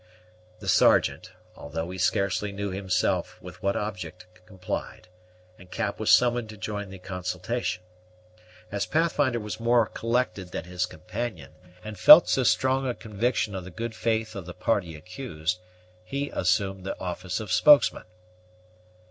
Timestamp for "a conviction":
12.87-13.53